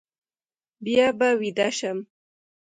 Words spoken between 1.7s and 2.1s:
شم.